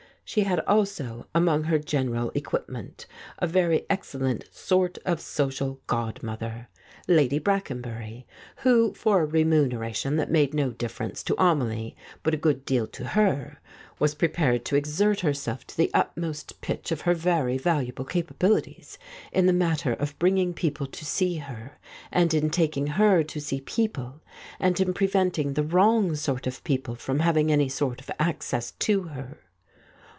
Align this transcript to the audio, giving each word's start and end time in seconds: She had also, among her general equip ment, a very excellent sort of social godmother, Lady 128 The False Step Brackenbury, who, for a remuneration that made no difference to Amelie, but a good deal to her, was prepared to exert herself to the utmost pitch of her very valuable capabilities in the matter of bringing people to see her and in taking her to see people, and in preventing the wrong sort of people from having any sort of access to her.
She 0.23 0.43
had 0.45 0.61
also, 0.61 1.27
among 1.35 1.65
her 1.65 1.77
general 1.77 2.31
equip 2.33 2.69
ment, 2.69 3.05
a 3.39 3.45
very 3.47 3.85
excellent 3.89 4.45
sort 4.49 4.97
of 5.05 5.19
social 5.19 5.81
godmother, 5.87 6.69
Lady 7.05 7.37
128 7.37 7.83
The 7.83 7.83
False 7.83 7.97
Step 7.97 8.23
Brackenbury, 8.23 8.27
who, 8.63 8.93
for 8.93 9.19
a 9.21 9.25
remuneration 9.25 10.15
that 10.15 10.31
made 10.31 10.53
no 10.53 10.71
difference 10.71 11.21
to 11.23 11.35
Amelie, 11.37 11.97
but 12.23 12.33
a 12.33 12.37
good 12.37 12.63
deal 12.63 12.87
to 12.87 13.07
her, 13.07 13.59
was 13.99 14.15
prepared 14.15 14.63
to 14.63 14.77
exert 14.77 15.19
herself 15.19 15.67
to 15.67 15.75
the 15.75 15.91
utmost 15.93 16.61
pitch 16.61 16.93
of 16.93 17.01
her 17.01 17.13
very 17.13 17.57
valuable 17.57 18.05
capabilities 18.05 18.97
in 19.33 19.47
the 19.47 19.51
matter 19.51 19.91
of 19.91 20.17
bringing 20.17 20.53
people 20.53 20.87
to 20.87 21.03
see 21.03 21.39
her 21.39 21.77
and 22.09 22.33
in 22.33 22.49
taking 22.49 22.87
her 22.87 23.21
to 23.21 23.41
see 23.41 23.59
people, 23.59 24.21
and 24.61 24.79
in 24.79 24.93
preventing 24.93 25.55
the 25.55 25.63
wrong 25.63 26.15
sort 26.15 26.47
of 26.47 26.63
people 26.63 26.95
from 26.95 27.19
having 27.19 27.51
any 27.51 27.67
sort 27.67 27.99
of 27.99 28.09
access 28.17 28.71
to 28.79 29.01
her. 29.09 29.37